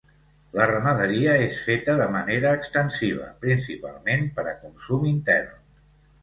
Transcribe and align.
La 0.59 0.65
ramaderia 0.69 1.35
és 1.41 1.59
feta 1.65 1.95
de 1.99 2.07
manera 2.15 2.53
extensiva, 2.61 3.27
principalment 3.45 4.27
per 4.41 4.47
a 4.55 4.57
consum 4.65 5.07
intern. 5.13 5.63